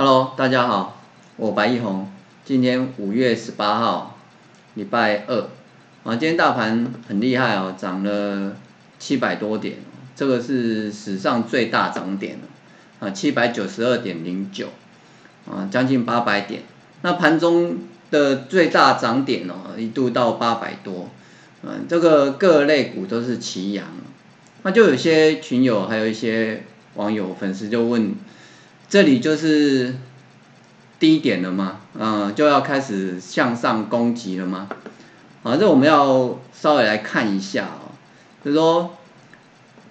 [0.00, 0.98] Hello，大家好，
[1.36, 2.10] 我白义鸿，
[2.42, 4.16] 今天五月十八号，
[4.72, 5.42] 礼拜二，
[6.04, 8.56] 啊，今天大盘很厉害哦，涨了
[8.98, 9.76] 七百多点，
[10.16, 12.38] 这个是史上最大涨点
[12.98, 14.68] 啊，七百九十二点零九，
[15.46, 16.62] 啊，将近八百点。
[17.02, 17.80] 那盘中
[18.10, 21.10] 的最大涨点哦，一度到八百多，
[21.62, 23.86] 嗯，这个各类股都是齐扬，
[24.62, 26.62] 那就有些群友还有一些
[26.94, 28.14] 网友粉丝就问。
[28.90, 29.94] 这里就是
[30.98, 31.82] 低点了吗？
[31.96, 34.68] 嗯，就要开始向上攻击了吗？
[35.44, 37.94] 啊，这我们要稍微来看一下哦，
[38.44, 38.96] 就是说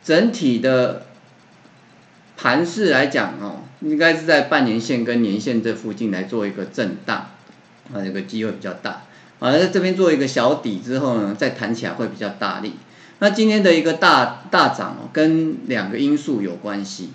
[0.03, 1.05] 整体的
[2.35, 7.29] 盘势来讲哦，应该是在半年线跟年线这附近来做一个震荡，
[7.93, 9.03] 啊，这个机会比较大。
[9.39, 12.73] 啊，在这边做一个小底之后呢，再弹起来会比较大力。
[13.19, 17.11] 那今天的一个大大涨哦，跟两个因素有关系，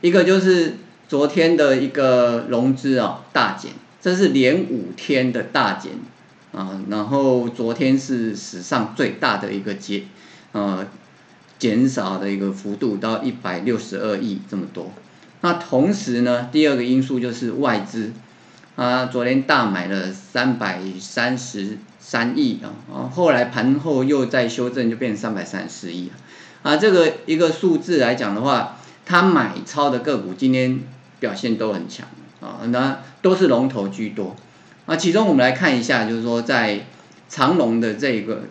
[0.00, 0.74] 一个就是。
[1.08, 5.92] 昨天的一个融资啊大减，这是连五天的大减
[6.52, 10.02] 啊，然后昨天是史上最大的一个减，
[10.52, 10.86] 呃，
[11.58, 14.90] 减少的一个幅度到一百六十二亿这么多。
[15.42, 18.12] 那同时呢，第二个因素就是外资
[18.74, 26.10] 啊，昨天大买了三百三十三亿啊，啊，后来盘后又再修正，就变三百三十四亿
[26.62, 26.76] 啊。
[26.76, 30.80] 这个一个数字来讲的话，它买超的个股今天。
[31.18, 32.06] 表现都很强
[32.40, 34.36] 啊，那都是龙头居多
[34.84, 34.96] 啊。
[34.96, 36.84] 其中我们来看一下，就是说在
[37.26, 38.42] 长龙的这个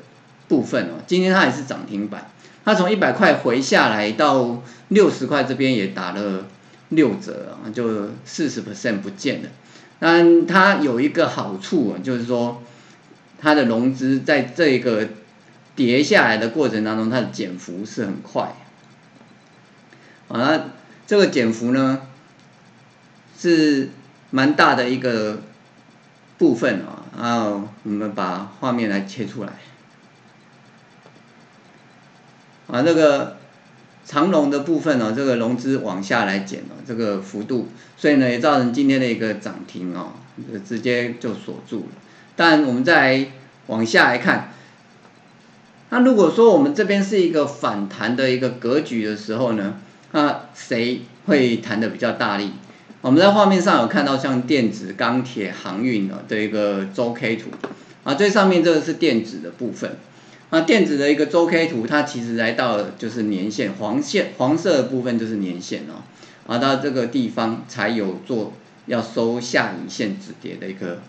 [0.48, 2.32] 部分哦，今天它也是涨停板，
[2.66, 6.48] 它从一百块回下来到六十块这边也打了
[6.90, 9.50] 六折啊，就四十 percent 不见了。
[10.00, 12.64] 但它有一个好处啊，就是说
[13.38, 15.08] 它的融资在这个
[15.76, 18.56] 跌下来的过程当中，它的减幅是很快
[20.28, 20.40] 啊。
[20.40, 20.66] 那
[21.08, 22.02] 这个减幅呢？
[23.38, 23.90] 是
[24.32, 25.42] 蛮大的一个
[26.38, 29.52] 部分啊，然后我们把画面来切出来，
[32.68, 33.36] 啊，这个
[34.06, 40.14] 长龙的部分呢，这个融资往下来减了，这个幅度，所以呢也造成今天的一个涨停哦，
[40.66, 41.88] 直接就锁住了。
[42.38, 43.28] 但我们再
[43.68, 44.54] 往下来看，
[45.90, 49.76] 那如果说我们这边是一个反弹的一个格局的时候呢，
[50.16, 52.54] 那谁会弹的比较大力？
[53.02, 57.50] 我们在画面上有看到像电子、钢铁、航运的一个周 K 图，
[58.06, 59.98] 啊，最上面这个是电子的部分，
[60.52, 66.00] 啊，电子的一个周 K 图，它其实来到就是年线黄线，黄色的部分就是年线哦，
[66.48, 68.54] 啊，到这个地方才有做
[68.86, 71.02] 要收下影线止跌的一个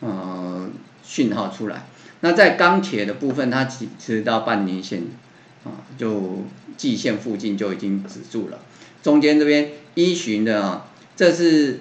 [0.00, 0.68] 呃
[1.02, 1.86] 讯号出来。
[2.20, 5.04] 那在钢铁的部分，它其实到半年线
[5.64, 6.44] 啊，就
[6.76, 8.58] 季线附近就已经止住了，
[9.02, 10.86] 中间这边依循的啊。
[11.16, 11.80] 这是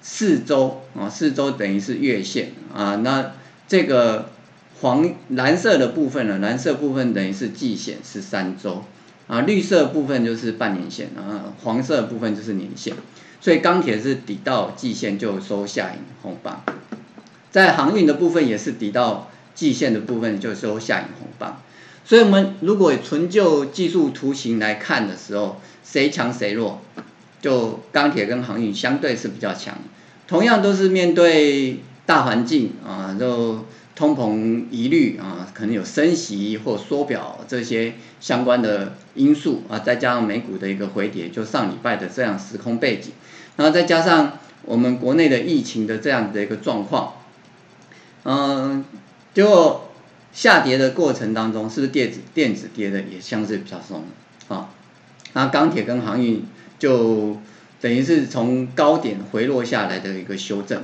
[0.00, 3.34] 四周啊，四周等于是月线啊，那
[3.68, 4.30] 这个
[4.80, 8.82] 黄蓝色的部分呢，蓝色部分等于是季线是三周
[9.28, 12.94] 啊，绿色部分就是半年线啊，黄色部分就是年线，
[13.40, 16.64] 所以钢铁是抵到季线就收下影红棒，
[17.52, 21.62] 在航运的部分也是抵到季线的部分就收下影红棒，
[22.04, 26.80] 所以我们如果纯就技术图形来看的时候，谁强谁弱？
[27.40, 29.76] 就钢铁跟航运相对是比较强，
[30.28, 33.64] 同样都是面对大环境啊，就
[33.96, 43.10] 通膨疑虑啊，可能有升息或缩表这些相关的因素啊，再加上美股的一个回跌，就上礼拜的这样时空背景，
[43.56, 47.14] 然后再加上我们国内的疫情的这样的一个状况，
[48.22, 48.84] 嗯，
[49.34, 49.91] 结果
[50.32, 54.04] 下跌的过程当中，是不是电子电子跌的也相对比较松
[54.48, 54.70] 啊？
[55.34, 56.44] 那钢铁跟航运。
[56.78, 57.36] 就
[57.80, 60.82] 等于是从高点回落下来的一个修正，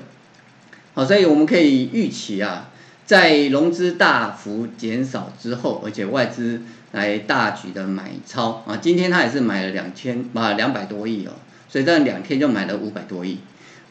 [0.95, 2.71] 好，所以我们可以预期啊，
[3.05, 11.33] 在融资大幅减少之后，而且外资来大举的买超啊，今天他也是买了两千啊两百多亿哦，
[11.69, 13.41] 所以这两天就买了五百多亿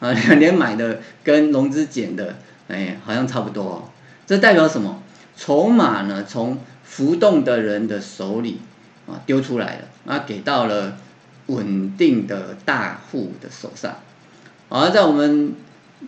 [0.00, 2.36] 啊，两天买的跟融资减的
[2.68, 3.90] 哎好像差不多哦，
[4.26, 5.02] 这代表什么？
[5.38, 8.60] 筹码呢从浮动的人的手里
[9.06, 10.98] 啊丢出来了啊，给到了。
[11.48, 13.96] 稳定的大户的手上，
[14.68, 15.54] 而在我们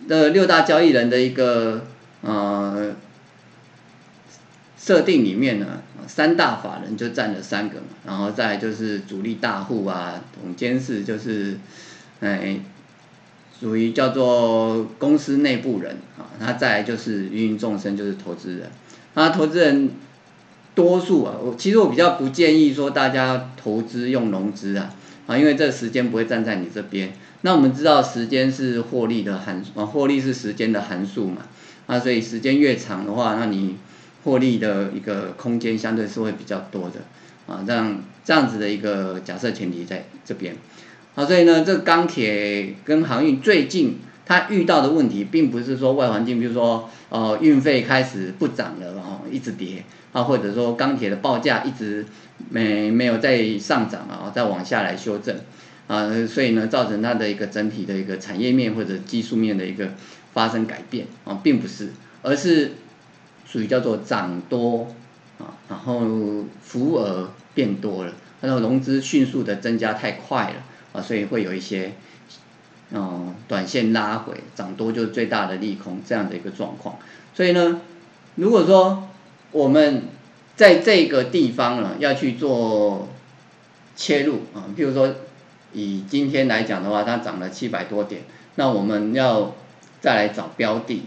[0.07, 1.83] 的六大交易人的一个
[2.21, 2.93] 呃
[4.77, 11.57] 设定里面呢，三大法人就占了三个嘛，然后再就是主力大户啊，总监事就是
[12.19, 12.59] 哎
[13.59, 18.69] 属于叫做公司内部人啊，那再来就是芸芸众生就是投资人，
[19.13, 19.91] 那投资人
[20.75, 24.93] 多数啊，我其实我比较不建议说大家投资用融资啊。
[25.27, 31.43] 啊，因为这时间不会站在你这边，那我们知道时间是获利的函数啊，获利是时间的函数嘛，
[31.85, 33.77] 啊，所以时间越长的话，那你
[34.23, 37.01] 获利的一个空间相对是会比较多的
[37.53, 40.55] 啊，这样这样子的一个假设前提在这边，
[41.13, 43.99] 啊，所以呢，这钢铁跟航运最近
[44.31, 49.83] 它遇到的问题，并不是说外环境，比如说呃运费开始不涨了，然后一直跌
[50.13, 52.05] 啊，或者说钢铁的报价一直
[52.49, 55.35] 没没有再上涨啊，再往下来修正。
[55.87, 59.89] 啊，所以呢，造成它的一个整体的一个产业面或者技术面的一个
[60.31, 61.89] 发生改变啊，并不是，
[62.21, 62.71] 而是
[63.45, 64.87] 属于叫做涨多
[65.39, 65.99] 啊，然后
[66.61, 70.63] 浮额变多了，然后融资迅速的增加太快了
[70.93, 71.91] 啊，所以会有一些
[72.93, 76.97] 哦短线拉回，涨多就是最大的利空这样的一个状况。
[77.33, 77.81] 所以呢，
[78.35, 79.09] 如果说
[79.51, 80.03] 我们
[80.55, 83.09] 在这个地方呢要去做
[83.95, 85.15] 切入啊，比如说。
[85.73, 88.23] 以今天来讲的话，它涨了七百多点，
[88.55, 89.55] 那我们要
[90.01, 91.03] 再来找标的，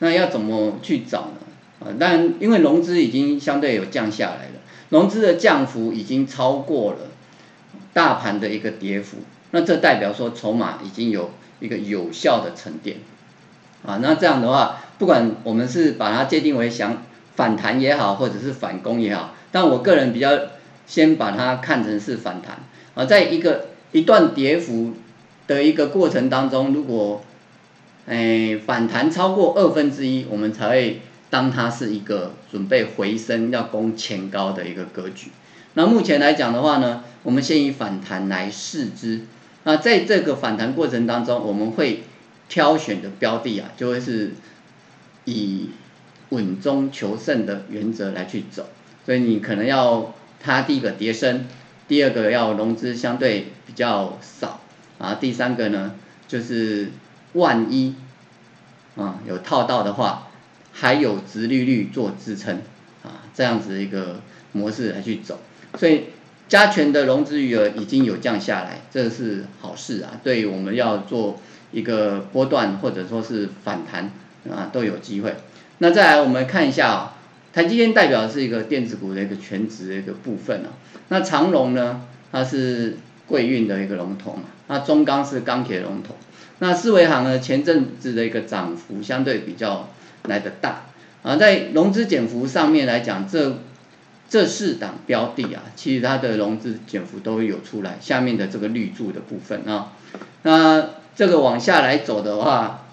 [0.00, 1.86] 那要怎么去找呢？
[1.86, 4.54] 啊，但因为融资已经相对有降下来了，
[4.88, 6.98] 融资的降幅已经超过了
[7.92, 9.18] 大盘的一个跌幅，
[9.52, 12.96] 那这代表说筹码已经有一个有效的沉淀，
[13.86, 17.04] 啊，那这样的话，不管我们是把它界定为想
[17.36, 20.30] 反弹也好，或者是反攻也好，但我个人比较
[20.86, 22.58] 先把它看成是反弹，
[22.94, 23.68] 啊，在一个。
[23.92, 24.94] 一段跌幅
[25.46, 27.22] 的一个过程当中，如果，
[28.06, 35.30] 诶反弹超过二分之一，我们才会当它是一个准备回升要攻前高的一个格局。
[35.74, 39.26] 那目前来讲的话呢，我们先以反弹来试之。
[39.64, 42.02] 那在这个反弹过程当中，我们会
[42.48, 44.32] 挑选的标的啊，就会是
[45.24, 45.70] 以
[46.30, 48.68] 稳中求胜的原则来去走。
[49.04, 51.46] 所以你可能要它第一个跌升。
[51.88, 54.60] 第二个要融资相对比较少
[54.98, 55.94] 啊，第三个呢
[56.26, 56.90] 就是
[57.34, 57.96] 万一
[58.96, 60.28] 啊有套到的话，
[60.72, 62.62] 还有殖利率做支撑
[63.02, 64.22] 啊，这样子一个
[64.52, 65.40] 模式来去走，
[65.76, 66.04] 所以
[66.52, 71.40] 加权的融资余额已经有降下来，这是好事啊，对于我们要做
[71.70, 74.10] 一个波段或者说是反弹
[74.50, 75.34] 啊都有机会。
[75.78, 77.16] 那再来我们看一下啊。
[77.54, 80.76] 台积电代表的是一个电子股的一个全值的一个部分啊，
[81.08, 86.14] 那长荣呢，它是柜运的一个龙头嘛，那中钢是钢铁龙头，
[86.58, 89.88] 那四维行呢前阵子的一个涨幅相对比较
[90.24, 90.84] 来得大
[91.22, 93.58] 啊，在融资减幅上面来讲，这
[94.32, 99.92] 这四档标的啊，其实它的融资减幅都有出来，下面的这个绿柱的部分啊，
[100.44, 102.86] 那这个往下来走的话，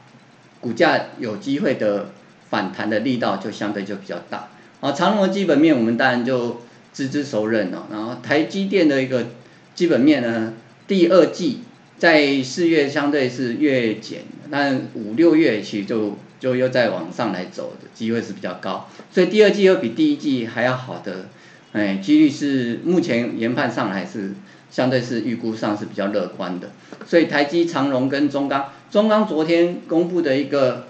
[0.60, 2.10] 股价有机会的。
[2.50, 4.50] 反弹的力道就相对就比较大，
[4.80, 9.28] 啊，长隆的基本面我们当然就知之熟稔了，然后台积电的一个
[9.76, 10.54] 基本面呢，
[10.88, 11.60] 第二季
[12.00, 21.26] 在四月相对是月减，但五六月其实就就又再往上来走的机会是比较高，所以第二季又比第一季还要好的，
[21.74, 24.34] 哎，几率是目前研判上来是
[24.72, 26.70] 相对是预估上是比较乐观的，
[27.06, 30.86] 所以台积、长荣跟中钢，中钢昨天公布的一个。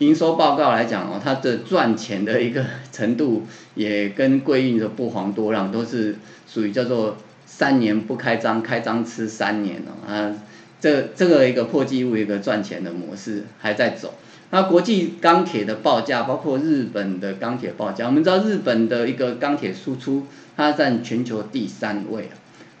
[0.00, 2.62] 营收报告来讲哦，它的赚钱的一个
[2.92, 6.16] 程度也跟柜运的不遑多让，都是
[6.46, 7.16] 属于叫做
[7.46, 10.36] 三年不开张，开张吃三年哦啊，
[10.80, 14.14] 这这个一个破纪录一个赚钱的模式还在走。
[14.50, 22.34] 那国际钢铁的报价，包括日本的钢铁报价，我们知道日本的一个钢铁输出，它占全球第三位啊，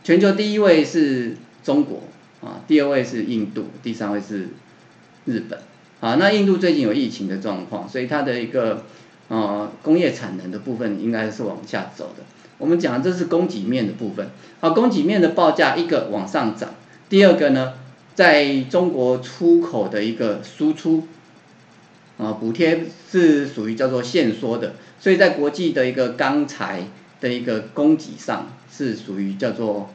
[0.04, 2.02] 全球第一位是中国
[2.40, 4.48] 啊，第二位是印度，第三位是
[5.24, 5.58] 日本。
[5.98, 8.84] 啊，那印度最近有疫情的状况，所以它的一个
[9.28, 12.22] 呃工业产能的部分应该是往下走的。
[12.58, 14.28] 我们讲这是供给面的部分，
[14.60, 16.74] 好，供给面的报价一个往上涨，
[17.08, 17.72] 第二个呢，
[18.16, 21.06] 在中国出口的一个输出
[22.18, 26.84] 啊补贴是属于叫做限缩的，所以在国际的一个钢材
[27.20, 29.90] 的一个供给上是属于叫做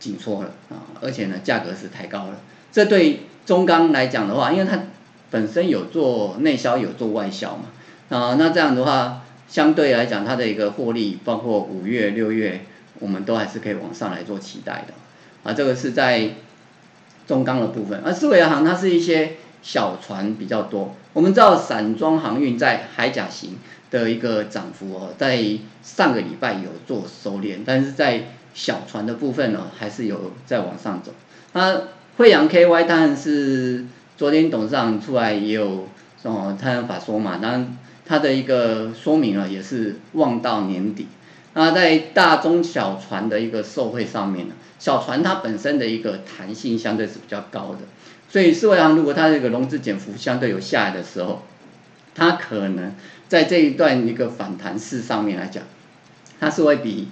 [0.00, 2.40] 紧缩了啊，而且呢价格是抬高了。
[2.72, 4.80] 这对中钢来讲的话，因为它
[5.30, 7.64] 本身有做内销，有做外销嘛，
[8.08, 12.62] 啊，那这样的话，相对来讲，它的一个获利，包括五月、六月，
[12.98, 14.94] 我们都还是可以往上来做期待的，
[15.44, 16.30] 啊，这个是在
[17.26, 23.58] 中钢的部分，而四维航它是一些小船比较多，我们知道散装航运在海甲型
[23.90, 25.42] 的一个涨幅哦，在
[25.82, 31.12] 上个礼拜有做收敛，但是在小船的部分呢，还是有在往上走，
[31.52, 31.82] 那
[32.16, 33.86] 慧洋 KY 当然是。
[34.14, 35.88] 昨天董事长出来也有
[36.22, 37.66] 哦，他有法说嘛，那
[38.04, 41.08] 他的一个说明啊，也是望到年底，
[41.54, 47.80] 那在大中小船的一个受惠上面呢，小船它本身的一个弹性相对是比较高的，
[48.28, 51.42] 所以世卫航如果它这个融资减幅相对有下来的时候，
[52.14, 52.94] 它可能
[53.28, 55.64] 在这一段一个反弹式上面来讲，
[56.40, 57.08] 它是会比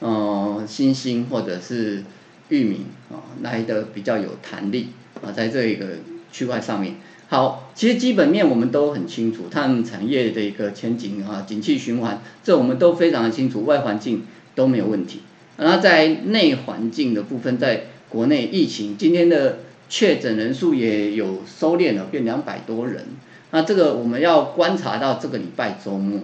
[0.00, 2.04] 呃新兴或者是
[2.48, 4.88] 域名啊来的比较有弹力
[5.22, 5.86] 啊，在这一个
[6.32, 6.96] 区块上面。
[7.34, 14.24] 好，其实基本面我们都很清楚，他们产业的一个前景啊，景气循环，这我们都非常的清楚，外环境
[14.54, 15.22] 都没有问题。
[15.56, 23.04] 那在内环境的部分，在国内疫情，今天的确诊人数也有收敛了，变两百多人。
[23.50, 26.20] 那这个我们要观察到这个礼拜周末，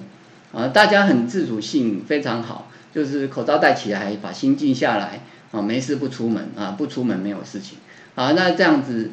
[0.52, 7.78] 啊，大家很自主性非常好，就是口罩戴起来，把心静下来，啊，没事不出门，啊，不出门没有事情。
[8.14, 9.10] 好，那这样子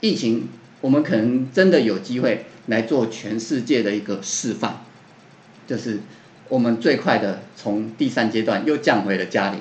[0.00, 0.48] 疫情。
[0.84, 4.72] 我们可能真的有机会来做全世界的一个示范，
[5.66, 6.00] 就是
[6.50, 9.60] 我们最快的从第三阶段又降回了嘉零，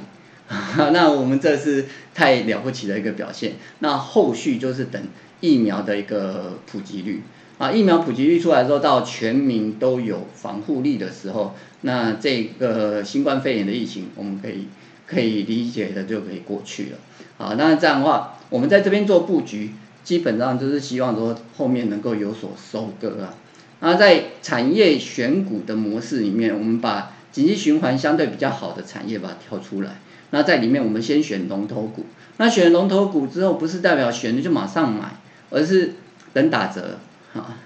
[0.92, 3.54] 那我们这是太了不起的一个表现。
[3.80, 5.02] 那后续就是等
[5.40, 7.22] 疫苗的一个普及率
[7.58, 14.68] 啊，疫苗普及率出来之后，到全民都有防护力的时候，那这个新冠肺炎的疫情，我们可以
[15.08, 16.98] 可以理解的就可以过去了。
[17.38, 19.72] 好，那这样的话，我们在这边做布局。
[20.04, 23.34] 基本上就是希望说后面能够有所收割啊，
[23.80, 32.06] 那在产业选股的模式里面，我们把经济循环相对比较好的产业把它挑出来，那在里面我们先选龙头股，
[32.38, 35.16] 那选龙头股之后不是代表选了就马上买，
[35.50, 35.94] 而是
[36.34, 36.98] 等打折。
[37.34, 37.58] 啊。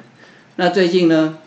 [0.56, 1.38] 那最近呢，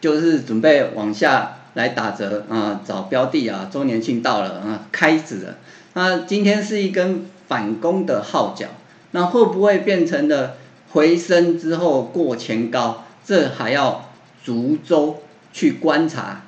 [0.00, 5.56] 就是准备往下来打折啊，找标的啊，周年庆到了啊，开始了，
[5.94, 8.68] 那今天是一根反攻的号角。
[9.14, 10.56] 那会不会变成了
[10.90, 13.04] 回升之后过前高？
[13.24, 14.10] 这还要
[14.42, 16.42] 逐周去观察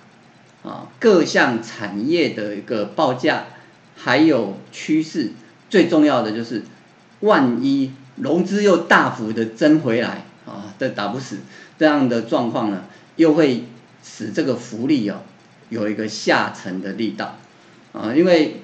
[0.64, 3.44] 啊，各项产业的一个报价，
[3.94, 5.30] 还有趋势。
[5.70, 6.64] 最重要的就是，
[7.20, 11.38] 万一融资又大幅的增回来啊，这打不死
[11.78, 12.82] 这样的状况呢，
[13.14, 13.62] 又会
[14.02, 15.22] 使这个福利哦
[15.68, 17.36] 有一个下沉的力道
[17.92, 18.60] 啊，因为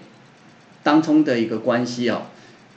[0.82, 2.22] 当冲的一个关系哦，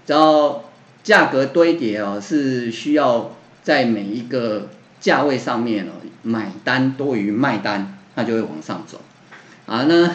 [0.05, 0.61] 只要。
[1.05, 4.69] 价格堆叠哦，是需要在每一个
[4.99, 5.91] 价位上面哦，
[6.23, 8.99] 买单多于卖单，它就会往上走。
[9.67, 10.09] 啊，那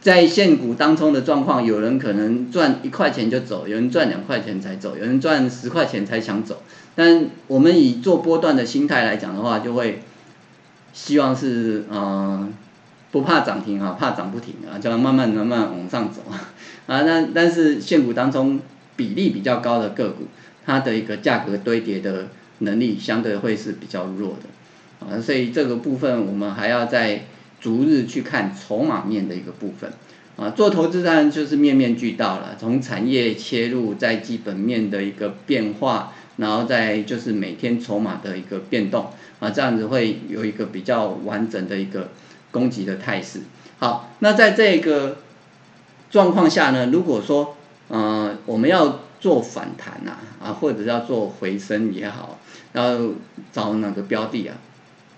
[0.00, 6.62] 在现股当中的状况，有人可能赚一块钱就走，有人赚两块钱才走，有人赚十块钱才想走。
[6.94, 10.04] 但我们以做波段的心态来讲的话，就会
[10.92, 12.54] 希望是嗯、
[13.10, 16.22] 不怕涨停啊，怕涨不停啊，就要慢慢慢慢往上走
[16.86, 17.02] 啊。
[17.02, 18.60] 那但是现股当中。
[18.96, 20.24] 比例比较高的个股，
[20.64, 27.24] 它的一个价格堆叠的能力相对会是比较弱的，啊，所以这个部分我们还要在
[27.60, 29.92] 逐日去看筹码面的一个部分，
[30.36, 39.10] 啊，做投资当然就是面面俱到了，从产业切入，在基本面的一个变化，然后再就是每天筹码的一个变动，
[39.40, 42.10] 啊，这样子会有一个比较完整的一个
[42.50, 43.40] 攻击的态势。
[43.78, 45.18] 好，那在这个
[46.10, 47.55] 状况下呢，如果说
[47.88, 52.38] 呃，我们要做反弹呐，啊，或者要做回升也好，
[52.72, 53.12] 然后
[53.52, 54.56] 找哪个标的啊？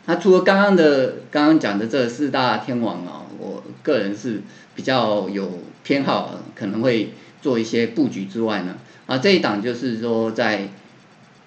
[0.04, 4.42] 那除了刚刚的刚刚讲的这四大天王啊，我个人是
[4.74, 10.68] 比较有偏好，可能会做一些布局之外呢，啊，这一档就是说在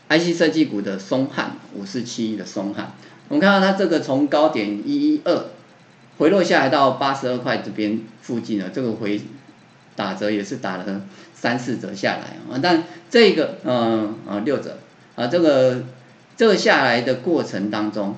[0.10, 2.94] IC 设计股的松汉五四七一的松汉，
[3.30, 5.46] 我们看到它这个从高点一一二
[6.18, 9.22] 回落下来到八十二块这边附近了，这个回。
[9.96, 11.02] 打折也是打了
[11.34, 14.78] 三四折下来啊，但这个嗯啊六折。
[15.14, 15.84] 啊，这个
[16.38, 18.16] 这个下来的过程当中，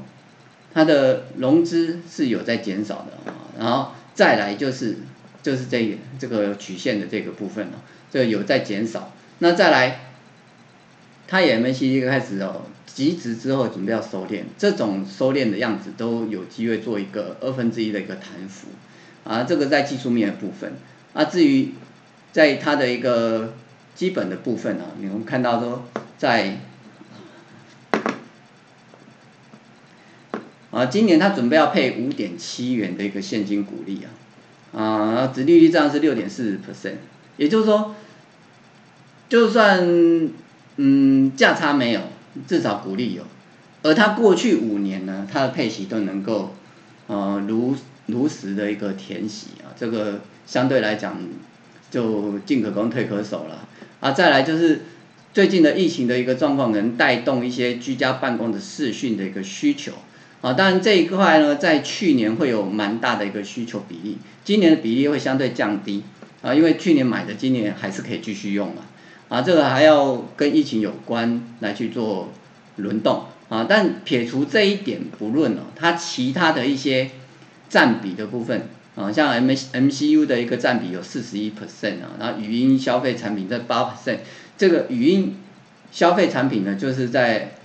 [0.75, 4.97] 它的融资是有在减少的啊，然后再来就是
[5.41, 10.01] 就是这个这个曲线的这个部分哦，这有在减少，那再来，
[11.27, 18.67] 它也 MACD 开始哦，极值之后准备要收敛，这种收敛的样子都有机会做一个二分之一的一个弹幅。
[19.23, 20.73] 啊，这个在技术面的部分。
[21.13, 21.69] 啊，至于
[22.31, 23.53] 在它的一个
[23.95, 25.85] 基本的部分呢，你们看到说
[26.17, 26.59] 在
[30.71, 34.01] 啊，今年它准备要配五点七元的一个现金股利
[34.71, 36.95] 啊，啊，殖利率这样是六点四 percent，
[37.37, 37.93] 也就是说，
[39.29, 40.31] 就算
[40.77, 42.01] 嗯价差没有，
[42.47, 43.23] 至少股利有，
[43.83, 46.55] 而它过去五年呢，它的配息都能够
[47.05, 47.75] 呃如
[48.07, 50.21] 如实的一个填息啊，这个。
[50.45, 51.17] 相对来讲，
[51.89, 53.65] 就进可攻退可守了
[54.01, 54.11] 啊！
[54.11, 54.81] 再来就是
[55.33, 59.93] 最近的疫情的一个状况，能带动一些居家办公的视讯的一个需求
[60.41, 66.03] 啊，当然这一块呢，在去年会有蛮大的一个需求比例，今年的比例会相对降低
[66.41, 68.81] 啊，因为去年买的，今年还是可以继续用嘛。
[69.29, 72.33] 啊，这个还要跟疫情有关来去做
[72.75, 73.65] 轮动啊。
[73.69, 77.09] 但撇除这一点不论哦，它其他的一些
[77.73, 84.19] 占比的部分啊，像 M M C U 的一个占比有四十一 percent 啊，然后语音消费产品在八 percent，
[84.55, 85.37] 这个语音
[85.91, 87.55] 消费产品呢，就是在。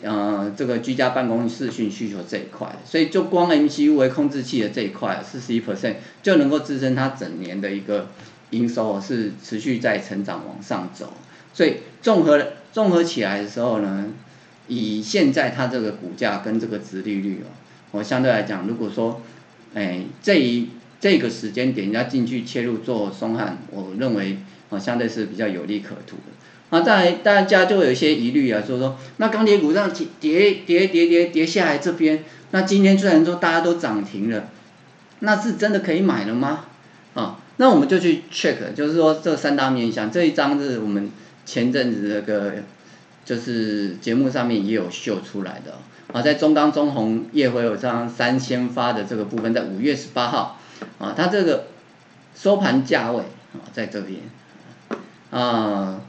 [0.00, 8.06] 呃，这个居家办公视讯需求这一块，所以就光 MCU 为控制器的这一块，四十一 percent 就能够支撑它整年的一个
[8.50, 11.14] 营收是持续在成长往上走。
[11.52, 12.40] 所以综合
[12.72, 14.06] 综合起来的时候呢，
[14.68, 17.50] 以现在它这个股价跟这个值利率哦，
[17.90, 19.20] 我相对来讲，如果说，
[19.74, 20.68] 哎，这一
[21.00, 24.38] 这个时间点要进去切入做松汉，我认为
[24.70, 26.76] 啊，相对是比较有利可图的。
[26.76, 34.50] 啊，再来大家就有一些疑虑啊，说说那钢铁股这样跌跌跌跌跌下来这边，那今天虽然说大家都涨停了，
[35.20, 36.66] 那是真的可以买了吗？
[37.14, 41.10] 啊，那我们就去 check，就是说这三大面向，这一张是我们
[41.46, 42.56] 前阵子那个
[43.28, 45.74] 就是节目上面也有秀出来的
[46.14, 50.58] 啊，在中钢中鸿烨辉有这样三千发的这个部分，在五月十八号
[50.98, 51.66] 啊，它这个
[52.34, 54.20] 收盘价位啊在这边
[55.30, 56.00] 啊。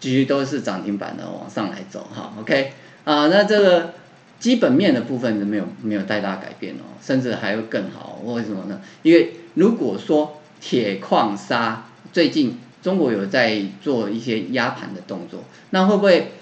[0.00, 2.72] 其实都是涨停板的往上来走哈，OK
[3.04, 3.94] 啊，那这个
[4.40, 8.20] 基本面的部分是没有没有太大改变哦，甚至还会更好。
[8.24, 8.80] 为什么呢？
[9.04, 16.32] 因为如果说铁矿砂最近中国有在做一些压盘的动作，那会不会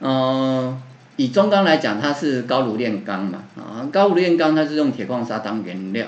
[0.00, 0.80] 嗯、
[1.16, 6.06] 以中钢来讲，它是高炉炼钢嘛啊，高炉炼钢它是用铁矿砂当原料，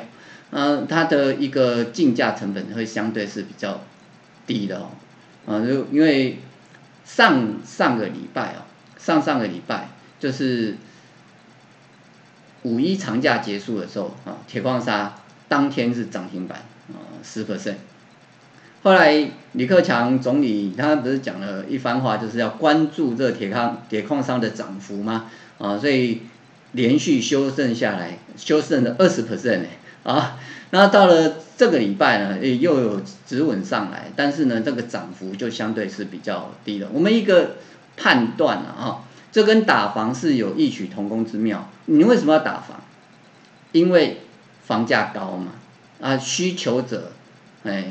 [0.51, 3.81] 嗯、它的一个进价成本会相对是比较
[4.47, 4.91] 低的哦，
[5.47, 6.39] 啊，就因为。
[7.05, 8.63] 上上个礼拜哦，
[8.97, 9.89] 上上个礼拜
[10.21, 10.77] 就是
[12.63, 15.17] 五一长假结束的时候啊，铁矿砂
[15.49, 16.61] 当天是涨停板
[16.93, 17.75] 啊，十 percent。
[18.83, 25.31] 后来李克强总理他不是讲了一番话，就是要关注这铁矿铁矿砂的涨幅吗？
[25.59, 26.23] 啊，所以
[26.73, 29.67] 连续修正下来，修正了二十 percent 呢
[30.03, 30.39] 啊。
[30.71, 36.89] 那到了这个礼拜呢，又有止稳上来，但是呢，这个涨幅就相对是比较低了。
[36.93, 37.57] 我们一个
[37.97, 41.69] 判断啊，这跟打房是有异曲同工之妙。
[41.85, 42.81] 你为什么要打房？
[43.73, 44.23] 因为
[44.65, 45.53] 房价高嘛，
[46.01, 47.13] 啊，需求者，
[47.65, 47.85] 哎，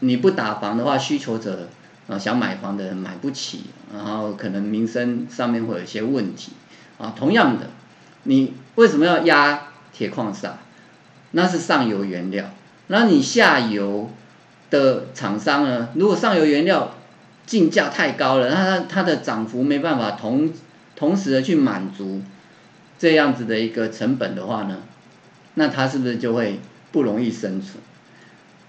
[0.00, 1.68] 你不打房的话，需求者
[2.08, 6.52] 啊想买房的人买不起，然后可能民生上面会有一些问题
[6.98, 7.14] 啊。
[7.16, 7.68] 同样的，
[8.24, 10.58] 你为什么要压铁矿砂？
[11.32, 12.46] 那是上游原料，
[12.86, 14.10] 那你下游
[14.70, 15.88] 的厂商呢？
[15.94, 16.94] 如果上游原料
[17.44, 20.52] 进价太高了，那它它的涨幅没办法同
[20.94, 22.22] 同时的去满足
[22.98, 24.78] 这样子的一个成本的话呢，
[25.54, 26.60] 那它是不是就会
[26.92, 27.82] 不容易生存？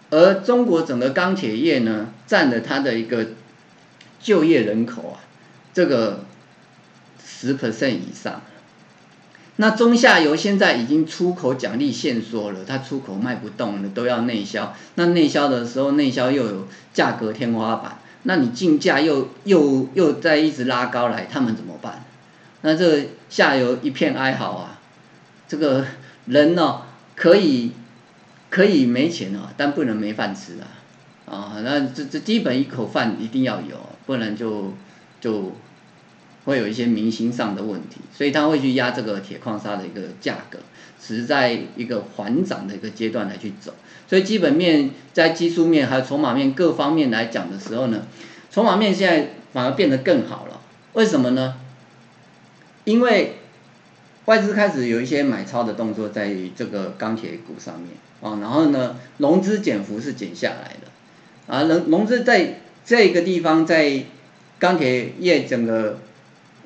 [0.09, 3.27] 而中国整个钢铁业呢，占了它的一个
[4.19, 5.19] 就业人口啊，
[5.73, 6.25] 这个
[7.23, 8.41] 十 percent 以上。
[9.57, 14.75] 那中下游现在已经出口奖励限缩了，它出口卖不动了，都要内销。
[14.95, 22.05] 那内销的时候，内销又有价格天花板，那你进价又又又在一直拉高来，他们怎么办？
[22.61, 24.79] 那这下游一片哀嚎啊！
[25.47, 25.85] 这个
[26.25, 26.81] 人呢、
[27.15, 27.71] 可以
[28.49, 30.67] 可以没钱啊，但不能没饭吃啊！
[31.25, 34.73] 啊，那这这基本一口饭一定要有，不然就
[35.21, 35.53] 就。
[36.45, 40.59] 会有一些民心上的问题，所以他会去压这个铁矿砂的一个价格，
[40.97, 43.73] 只是在一个缓涨的一个阶段来去走。
[44.07, 48.03] 所以基本面在技术面还有筹码面各方面来讲的时候呢，
[48.49, 50.61] 筹码面现在反而变得更好了。
[50.93, 51.55] 为什么呢？
[52.85, 53.39] 因为
[54.27, 57.89] 外资开始有一些买超的动作在于这个钢铁股上面
[58.21, 64.03] 啊，然后呢，融资减幅是减下来的啊，融融资在这个地方在
[64.59, 65.99] 钢铁业整个。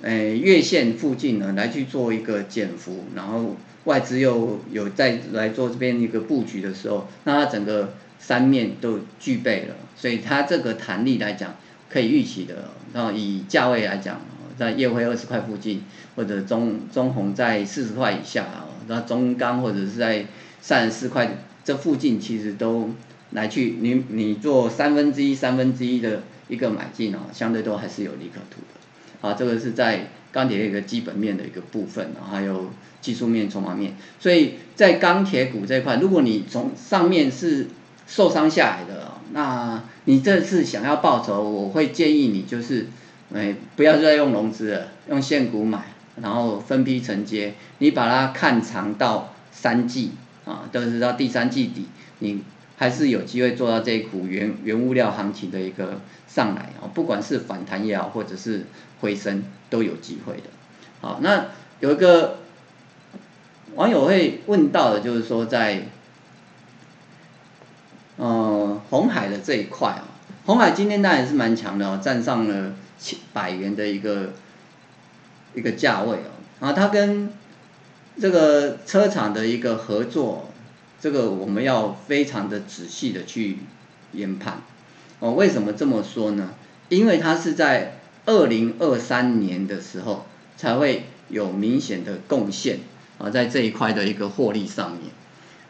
[0.03, 11.53] 诶，月线附近呢，来去做一个减幅，然后外资又有再来做这边一个布局的时候，那它整个三面都具备了，所以它这个弹力来讲
[11.87, 12.71] 可以预期的。
[12.95, 14.19] 然后以价位来讲，
[14.61, 15.83] 在烨辉二十块附近，
[16.15, 20.27] 或者中中鸿在四十块以下啊，那中钢或者是在
[20.61, 22.91] 三十四块这附近，其实都
[23.31, 29.27] 来去你你做三分之一三分之一的一个买进哦，相对都还是有利可图的。
[29.27, 32.71] 啊，这个是在钢铁一个基本面的一个部分，还有
[33.01, 33.95] 技术面、筹码面。
[34.19, 37.67] 所以在钢铁股这一块，如果你从上面是
[38.05, 42.87] 受伤下来的，那你这次想要报仇，我会建议你就是，
[43.33, 45.83] 哎，不要再用融资了，用现股买，
[46.21, 50.11] 然后分批承接，你把它看长到三季
[50.45, 51.87] 啊，都是到第三季底，
[52.19, 52.43] 你
[52.77, 58.65] 还是有机会做到这一股原原物料行情的一个上来啊，不管是反弹也好，或者是
[58.99, 60.49] 回升都有机会的。
[60.99, 61.45] 好，那
[61.79, 62.39] 有一个
[63.75, 65.87] 网友会问到的，就是说在，
[68.17, 70.03] 呃，红海的这一块啊，
[70.45, 72.73] 红海今天当然是蛮强的哦，站上了
[73.33, 74.33] 百元的一个
[75.55, 77.31] 一个价位哦，啊，它跟
[78.19, 80.51] 这个车厂的一个合作，
[80.99, 83.57] 这个我们要非常的仔细的去
[84.11, 84.61] 研判
[85.19, 85.33] 哦。
[85.33, 86.53] 为什么这么说呢？
[86.89, 90.25] 因为它是在二零二三年的时候
[90.57, 92.79] 才会有明显的贡献
[93.17, 95.11] 啊，在这一块的一个获利上面。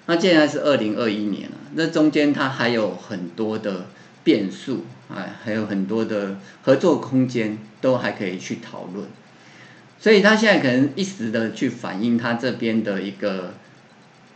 [0.08, 3.86] 那现在是二零二一年了，那中间它还有很多的
[4.24, 4.84] 变数，
[5.16, 9.08] 哎，还有很多的合作空间都还可以去讨论，
[10.00, 13.54] 所以他现在可能一时的去反映他这边的一个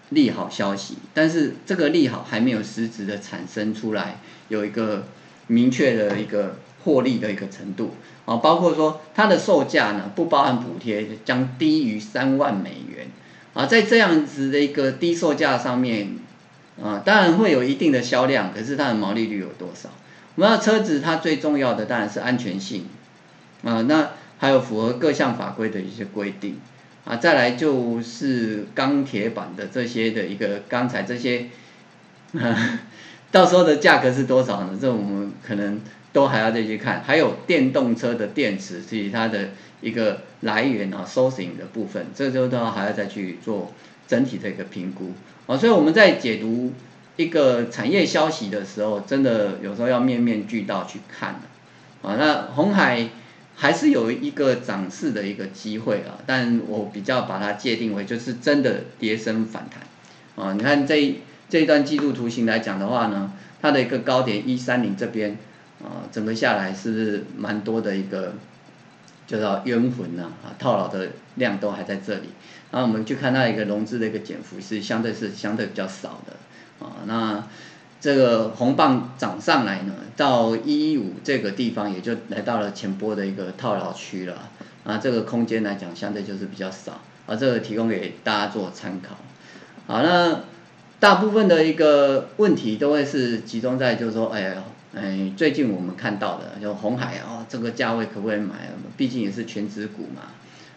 [0.09, 5.07] 利好消息，但是这个利好还没有实质的产生出来，有一个
[5.47, 13.07] 明确的一个获利的一个程度啊，包括说它的售价呢不包含补贴，将低于三万美元。
[13.53, 16.17] 啊，在这样子的一个低售价上面，
[16.83, 19.89] 啊，当然会有一定的销量，可是它的毛利率有多少？
[20.35, 22.85] 我们要车子它最重要的当然是安全性，
[23.63, 26.59] 啊，那还有符合各项法规的一些规定，
[27.03, 31.47] 啊，再来就是钢铁板的这些的一个钢材这些，
[32.33, 32.81] 啊，
[33.31, 34.77] 到时候的价格是多少呢？
[34.79, 35.81] 这我们可能
[36.13, 39.49] 都还要再去看，还有电动车的电池其实它的。
[39.81, 43.71] 一个来源啊，sourcing 的部分，这就都要还要再去做
[44.07, 45.11] 整体的一个评估
[45.45, 46.73] 啊，所以我们在解读
[47.17, 51.41] 一个产业消息的时候，真的有时候要面面俱到去看
[52.01, 52.15] 啊。
[52.17, 53.09] 那红海
[53.55, 60.53] 还是有一个涨势的一个机会啊，但我比较把它界定为就是真的跌升反弹啊。
[60.53, 61.15] 你看这
[61.49, 65.37] 这一段季度图形来讲的话呢，它的一个高点一三零这边
[65.83, 68.33] 啊，整个下来是蛮多的一个。
[69.27, 72.29] 就叫冤魂呐，啊，套牢的量都还在这里。
[72.71, 77.43] 然后我们去看它一个融资的一个减幅是相对是相对比较少的，啊，那
[78.01, 84.49] 这个红棒涨上来呢，到一一五这个地方也就来到了前波的一个套牢区了，
[84.83, 89.15] 啊，这个空间来讲相对就是比较少，啊，这个提供给大家做参考。
[89.87, 90.41] 好，那
[90.99, 94.63] 大部分的一个问题都会是集中在就是说，哎呀。
[94.95, 98.69] 哎，最近我们看到的就红海哦，这个价位可不可以买？
[98.95, 100.21] 毕竟也是全值股嘛，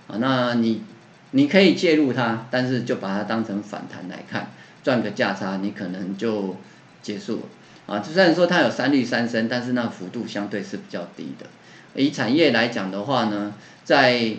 [0.08, 0.82] 啊，那你
[1.30, 4.50] 你可以介入它，但是就把它当成反弹来看，
[4.82, 6.56] 赚个价差，你可能就
[7.00, 7.42] 结束了。
[7.86, 11.46] 啊，就算说它有三率三升，但是那幅度相对是比较低的。
[11.94, 13.54] 以产业来讲的话呢，
[13.84, 14.34] 在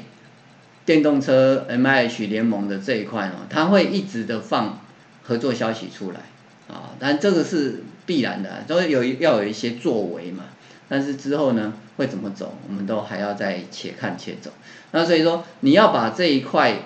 [0.86, 4.82] 电动车 MIH 联盟的这一块呢，它会一直的放
[5.24, 6.20] 合作消息出来。
[6.68, 10.45] 啊，但这个是必然的，都有要有一些作为嘛。
[10.88, 14.50] 但是之后呢，会怎么走，我们都还要再且看且走。
[14.89, 16.80] 那所以说，你要把这一块，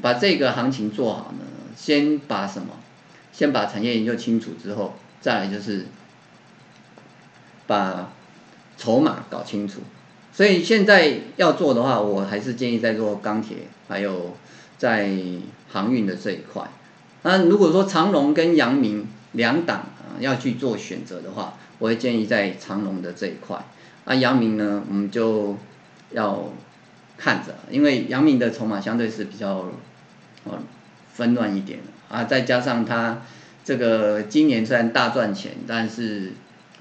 [0.00, 1.44] 把这个行情做好呢，
[1.76, 2.68] 先把什么？
[3.34, 5.84] 先把产业研究清楚之后，再来就是
[7.66, 8.10] 把
[8.78, 9.82] 筹码搞清楚。
[10.32, 14.34] 所以现在要做的话，我还是建议在做钢铁，还有
[14.78, 15.10] 在
[15.68, 16.62] 航运的这一块。
[17.20, 23.64] 那如果说长荣跟阳明两档啊要去做选择的话，我会建议在长隆的这一块。
[24.04, 25.56] 那阳明呢，我们就
[26.10, 26.52] 要
[27.16, 29.70] 看着，因为阳明的筹码相对是比较
[30.44, 30.58] 呃
[31.12, 33.22] 纷乱一点啊，再加上它
[33.64, 36.32] 这个今年虽然大赚钱，但是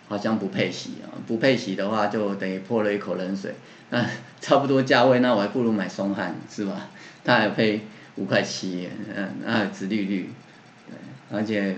[0.07, 3.55] 好像不配息啊，不配息的话就等于泼了一口冷水。
[3.89, 4.05] 那
[4.41, 6.89] 差不多价位，那我还不如买松汉是吧？
[7.23, 7.81] 它还配。
[8.17, 10.29] 五块七，嗯，那殖利率，
[11.29, 11.75] 而且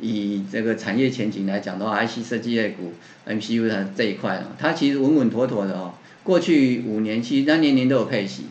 [0.00, 2.92] 以这个产业前景来讲的话，IC 设计类股
[3.26, 5.94] ，MCU 的这一块它其实稳稳妥妥的哦。
[6.22, 8.44] 过去五年其实它年年都有配息，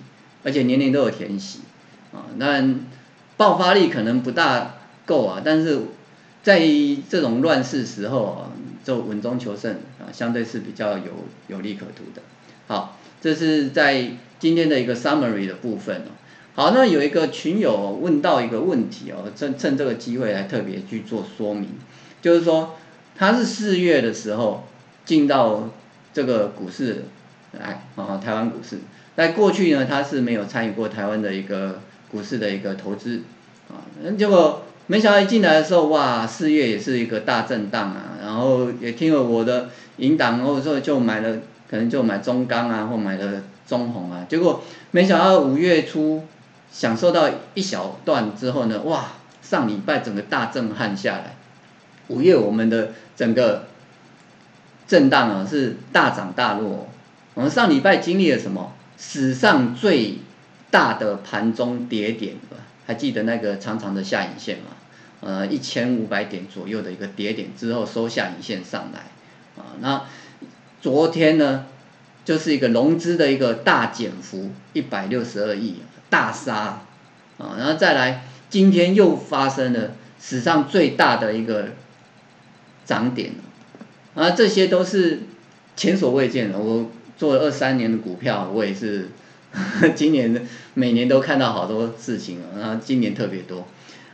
[0.44, 1.60] 而且年年都有填息，
[2.12, 2.64] 啊，那
[3.38, 5.80] 爆发力可能不大够啊，但是
[6.42, 6.60] 在
[7.10, 8.52] 这种乱世时候啊，
[8.84, 12.22] 就稳中求胜啊，相对是比较有有利可图的。
[12.68, 16.12] 好，这是在今天的一个 summary 的部分哦。
[16.60, 21.70] 好，那有一个群友问到一个问题哦，趁趁这个机会来特别去做说明，
[22.22, 22.76] 就是说
[23.16, 24.66] 他是四月的时候
[25.06, 25.70] 进到
[26.14, 27.06] 这个股市
[27.54, 28.80] 来啊，台湾股市，
[29.16, 31.80] 在过去呢他是没有参与过台湾的一个
[32.12, 33.22] 股市的一个投资
[33.70, 41.38] 啊，结果没想到一进来的时候，哇，四月也是一个大震荡啊，然后也听了我的引导，然后之后就买了
[41.72, 46.24] 可能就买中钢啊，或买了中红啊，结果没想到五月初
[46.72, 51.36] 享受到一小段之后呢，哇，上礼拜整个大震撼下来，
[52.08, 53.68] 五月我们的整个
[54.88, 56.88] 震荡啊是大涨大落，
[57.34, 58.74] 我们上礼拜经历了什么？
[58.98, 60.20] 史上最
[60.70, 64.66] 大的盘中跌点吧，还记得那个长长的下影线吗？
[65.22, 70.04] 呃，一千五百点左右的一个跌点之后收下影线上来，啊，那
[70.82, 71.66] 昨天呢，
[72.26, 75.78] 就是一个融资的一个大减幅，一百六十二亿
[76.10, 76.84] 大杀，
[77.38, 81.70] 啊，然后再来今天又发生了史上最大的一个
[82.86, 83.32] 涨点，
[84.16, 85.22] 啊，这些都是
[85.76, 86.60] 前所未见的。
[86.60, 89.10] 我做了二三年的股票，我也是
[89.96, 93.68] 今年每年都看到好多事情，然后今年特别多，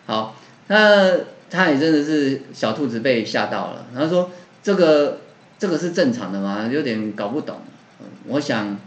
[0.05, 0.35] 好。
[0.67, 1.11] 那
[1.47, 4.31] 他也真的是小兔子被吓到了，他说
[4.63, 5.19] ：“这个
[5.59, 6.67] 这个是正常的吗？
[6.73, 7.59] 有点搞不懂。”
[8.27, 8.77] 我想，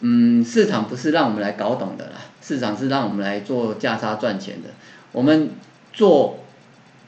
[0.00, 4.70] 嗯，市场不是让我们来搞懂的啦，市场是让我们来做价差赚钱的。
[5.12, 5.50] 我们
[5.92, 6.40] 做，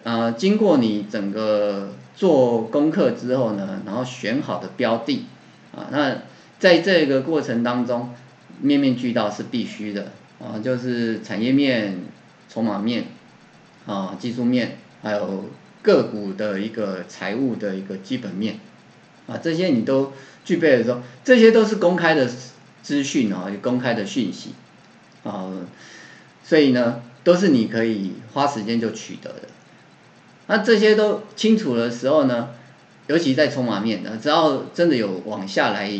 [0.04, 5.26] 呃，经过你整个做功课之后呢，然后选好的标的，
[5.74, 6.18] 啊，那
[6.58, 8.14] 在这个过程当中，
[8.60, 12.04] 面面俱到是必须的啊，就是产业面、
[12.48, 13.04] 筹码面。
[13.86, 15.46] 啊，技术面还有
[15.82, 18.60] 个股的一个财务的一个基本面，
[19.26, 20.12] 啊，这些你都
[20.44, 22.28] 具备的时候，这些都是公开的
[22.82, 24.50] 资讯啊，公开的讯息，
[25.22, 25.50] 啊，
[26.42, 29.42] 所以呢，都是你可以花时间就取得的。
[30.46, 32.48] 那这些都清楚的时候呢，
[33.06, 35.92] 尤其在筹码面呢，只要真的有往下来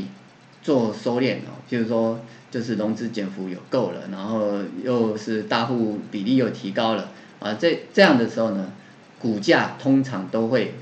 [0.63, 7.11] 做收敛哦，就是说，就是融资减幅有够了，然后又是大户比例又提高了。
[7.39, 8.73] 啊，这这样的时候呢，
[9.19, 10.75] 股价通常都会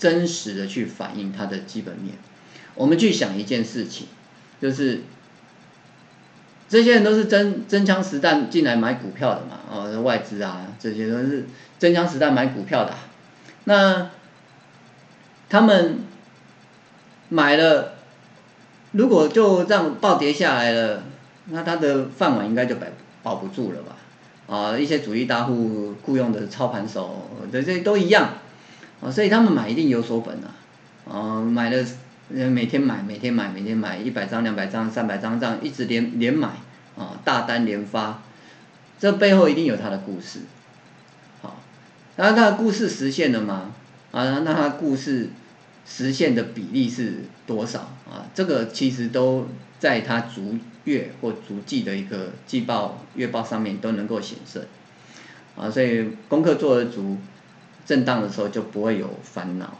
[0.00, 2.14] 真实的去反映它的基本面。
[2.74, 4.08] 我们去想一件事情，
[4.60, 5.02] 就是
[6.68, 11.46] 这些人都是真真枪实弹进来买股票的嘛，哦，外资啊，这些都是
[11.78, 12.94] 真枪实弹买股票的。
[13.64, 14.10] 那
[15.48, 15.98] 他们
[17.28, 17.94] 买了，
[18.92, 21.04] 如果就这样暴跌下来了，
[21.46, 22.86] 那他的饭碗应该就保
[23.22, 23.96] 保不住了吧？
[24.46, 28.38] 啊，一些主力大户雇佣的操盘手，这这都一样，
[29.00, 30.54] 啊，所以他们买一定有所本啊，
[31.04, 31.84] 哦，买了，
[32.28, 36.48] 每天买，每天买，每天买一百张、两百张、三百张这样一直连连买，
[36.96, 38.22] 啊，大单连发，
[38.98, 40.40] 这背后一定有他的故事，
[41.40, 41.60] 好，
[42.16, 43.72] 然后他的故事实现了吗？
[44.12, 45.30] 啊，那他的故事
[45.86, 47.92] 实现的比例是多少？
[48.10, 54.68] 啊，这个其实都在他逐月或逐季的一个季报、月报上面都能够显示，
[55.56, 57.16] 啊，所以功课做得足，
[57.86, 59.78] 震荡的时候就不会有烦恼。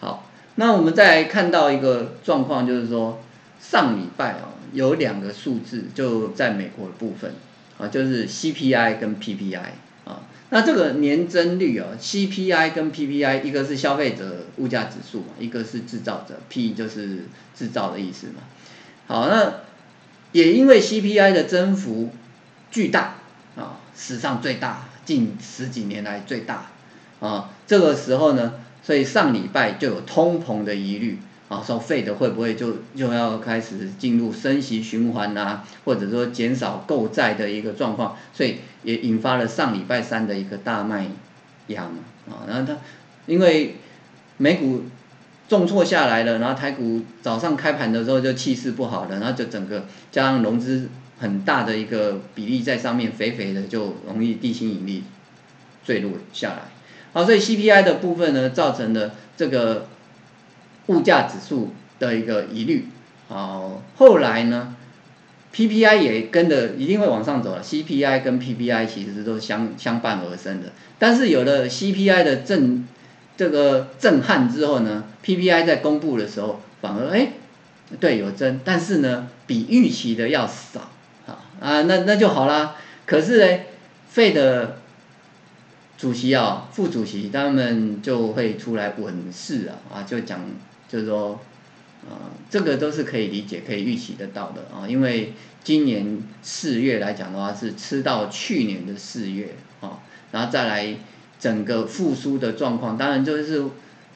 [0.00, 3.20] 好，那我们再来看到一个状况，就是说
[3.60, 7.34] 上礼拜啊有两个数字就在美国的部分，
[7.78, 9.60] 啊，就是 CPI 跟 PPI
[10.04, 18.42] 啊，那这个年增率啊，CPI 跟 PPI 一个是消费者物价指数嘛，一个是制造者 P 就是制造的意思嘛。
[19.06, 19.54] 好，那。
[20.30, 22.10] 也因为 CPI 的增幅
[22.70, 23.14] 巨大
[23.56, 26.66] 啊，史上最大，近十几年来最大
[27.20, 41.06] 啊，这个时候呢，所以上礼拜就有通膨的疑虑啊，说 Fed 会不会就就要开始进入升息循环啊，或者说减少购债的一个状况，所以也引发了上礼拜三的一个大卖
[41.68, 41.84] 压
[42.28, 42.78] 啊，然后它
[43.26, 43.76] 因为
[44.36, 44.84] 美股。
[45.48, 55.04] 重挫下来了，然后台股早上开盘的时候就气势不好了，然后就整个加上融资很大的一个比例在上面，肥肥的就容易地心引力
[55.82, 56.64] 坠落下来。
[57.12, 59.86] 好，所以 CPI 的部分呢，造成了这个
[60.86, 62.88] 物价指数的一个疑虑。
[63.28, 64.76] 好，后来呢
[65.54, 72.86] ，PPI 也跟着一定会往上走了，CPI 跟 PPI 其实都相相伴而生的，但是有了 CPI 的震。
[73.38, 77.28] 这个震撼之后呢，PPI 在公布的时候反而哎，
[78.00, 80.90] 对有增，但是呢比预期的要少，
[81.24, 82.74] 啊啊那那就好啦。
[83.06, 83.60] 可是呢
[84.08, 84.78] 费的
[85.98, 90.40] 主席啊、副主席他们就会出来稳市啊啊，就讲
[90.88, 91.38] 就是说
[92.08, 100.00] 啊，这个都是可以理解、可以预期得到的啊，因为今年四月来讲的话是吃到去年的四月啊，
[100.32, 100.96] 然后再来。
[101.40, 103.62] 整个复苏的状况，当然就是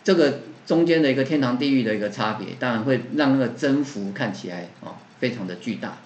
[0.02, 5.98] 这个中间的一个天堂地狱的一个差别，当然会让那个增幅看起来啊非常的巨大。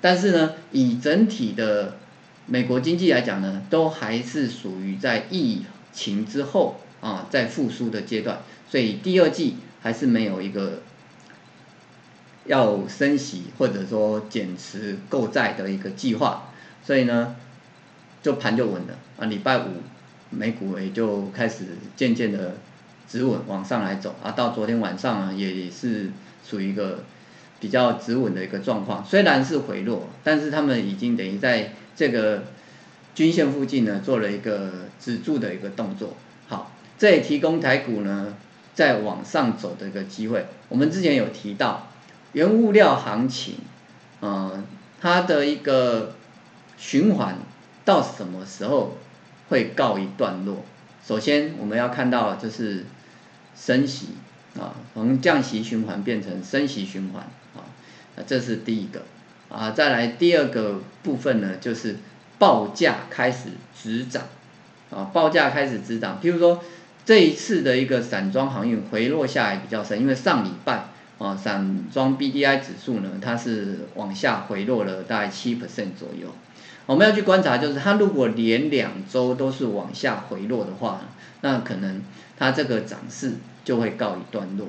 [0.00, 1.98] 但是呢，以整体的
[2.46, 10.82] 美国经济来讲呢，都还是属于在疫情之后啊在复苏的阶段，所以第二季还是没有一个
[12.44, 16.50] 要升息或者说减持购债的一个计划，
[16.84, 17.36] 所以呢，
[18.22, 18.98] 就盘就稳了。
[19.18, 19.68] 啊，礼拜五
[20.30, 22.56] 美股也就开始渐渐的
[23.08, 26.10] 止稳往上来走啊，到昨天晚上啊也是
[26.44, 27.04] 属于一个
[27.60, 32.44] 比较止稳的一个状况，虽然是回落，但是他们已经等于在这个
[33.14, 36.16] 均线附近呢做了一个止住的一个动作，
[36.48, 38.36] 好，这也提供台股呢
[38.74, 40.46] 再往上走的一个机会。
[40.68, 41.88] 我们之前有提到。
[42.34, 43.56] 原物料行情，
[44.20, 44.64] 呃，
[45.02, 46.14] 它的一个
[46.78, 47.36] 循环
[47.84, 48.96] 到什么时候
[49.50, 50.64] 会告一段落？
[51.06, 52.86] 首先我们要看到就是
[53.54, 54.06] 升息
[54.58, 57.24] 啊，从降息循环变成升息循环
[57.54, 57.68] 啊，
[58.26, 59.02] 这是第一个
[59.52, 59.70] 啊。
[59.70, 61.96] 再来第二个部分呢，就是
[62.38, 64.24] 报价开始止涨
[64.90, 66.18] 啊，报价开始止涨。
[66.22, 66.64] 譬如说
[67.04, 70.86] 这一次的一个散装航运回落下来比较深，因为上礼拜。
[71.18, 76.26] 啊，散装 BDI 指数呢，它是往下回落了大概七 percent 左右。
[76.84, 81.02] 我们要去观察，就是它如果连两周都是往下回落的话，
[81.42, 82.02] 那可能
[82.36, 84.66] 它这个涨势就会告一段落。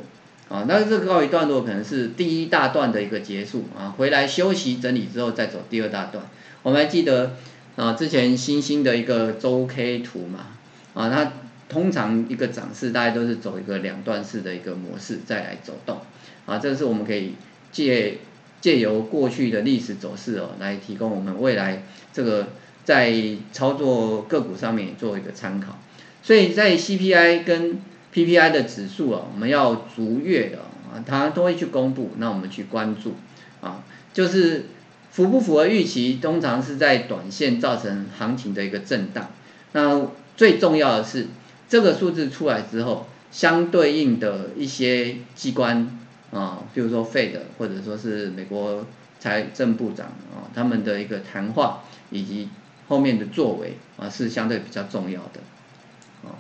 [0.54, 6.24] 啊，那这个告一段落可能是第一大段的一个结束啊，回来休息整理之后再走第二大段。
[6.62, 7.36] 我们还记得
[7.76, 10.50] 啊，之前新兴的一个周 K 图嘛，
[10.94, 11.34] 啊，它
[11.68, 16.02] 通常一个涨势大概都是走一个两段式的一个模式再来走动。
[16.46, 17.34] 啊，这是我们可以
[17.72, 18.20] 借
[18.62, 21.82] 借由过去的历史走势哦，来提供我们未来
[22.14, 22.50] 这个
[22.84, 23.12] 在
[23.52, 25.80] 操作个股上面做一个参考。
[26.22, 27.82] 所以在 CPI 跟
[28.14, 33.16] PPI 的指数啊，我们要逐月的啊，它都会去公布，那我们去关注
[33.62, 34.66] 啊，就是
[35.10, 39.32] 符不符合预期，通常是在短线造成行情的一个震荡。
[39.72, 41.28] 那最重要的是
[41.68, 46.00] 这个数字出来之后，相对应的一些机关。
[46.32, 48.88] 啊，比如说 Fed 或者说是美国
[49.20, 52.50] 财政部长啊，他们的一个谈话以及
[52.88, 55.40] 后面的作为啊，是相对比较重要的。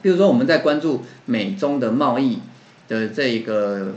[0.02, 2.40] 比如说我们在关注美中的贸易
[2.88, 3.96] 的这一个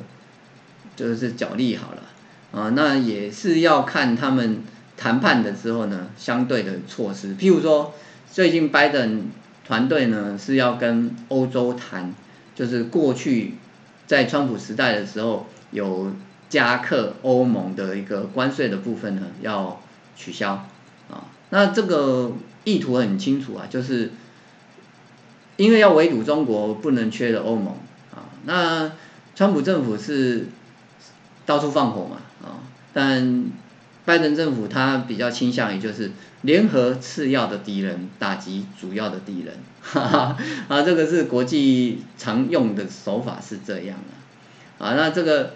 [0.95, 2.03] 就是角力好了
[2.53, 4.63] 啊，那也是要看他们
[4.97, 7.35] 谈判的时候呢，相对的措施。
[7.37, 7.95] 譬如说
[8.31, 9.27] 最近拜登
[9.67, 12.15] 团队呢是要跟欧洲谈，
[12.55, 13.55] 就是过去
[14.07, 15.47] 在川普时代的时候。
[15.73, 16.13] 有
[16.49, 19.83] 加克欧盟的一个关税的部分呢，要
[20.15, 20.65] 取消
[21.11, 21.27] 啊。
[21.51, 24.13] 那这个意图很清楚啊，就是
[25.57, 27.75] 因为要围堵中国，不能缺了欧盟
[28.15, 28.29] 啊。
[28.45, 28.93] 那
[29.35, 30.47] 川普政府是
[31.45, 32.61] 到处放火嘛啊，
[32.93, 33.47] 但
[34.05, 39.55] 拜登政府他比较倾向于就是联合次要的敌人，打击主要的敌人。
[39.83, 40.37] 哈哈
[40.69, 44.85] 啊，这个是国际常用的手法是这样的。
[44.85, 45.55] 啊，那这个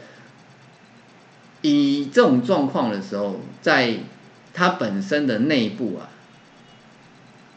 [1.63, 3.99] 以这种状况的时候，在
[4.55, 6.09] 它本身的内部啊，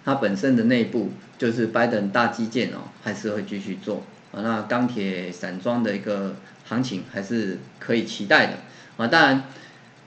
[0.04, 4.42] 它本身的内部就是拜登大基建哦，还是会继续做啊。
[4.42, 6.36] 那钢铁、散装的一个
[6.66, 8.54] 行情还是可以期待的
[8.98, 9.08] 啊。
[9.08, 9.44] 当然，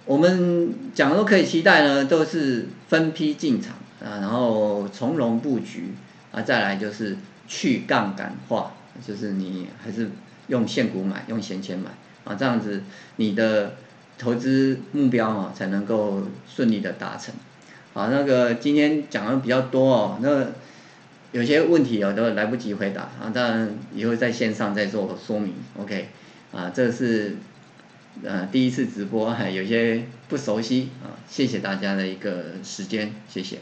[0.04, 5.94] 我们讲都可以期待呢，都是分批进场啊，然后从容布局
[6.32, 8.72] 啊，再来就是去杠杆化，
[9.06, 10.10] 就是你还是。
[10.48, 11.90] 用现股买，用闲钱买
[12.22, 12.84] 啊，这样子
[13.16, 13.74] 你的
[14.16, 17.34] 投资目标啊才能够顺利的达成。
[17.96, 20.48] 啊，那个今天讲的比较多哦，那
[21.32, 25.54] 有些问题我都来不及回答啊，当然以后在线上再做说明。
[25.78, 26.08] OK，
[26.52, 27.36] 啊，这是
[28.22, 33.56] 呃第一次直播，还有些不熟悉啊，谢谢大家的一个时间，谢谢。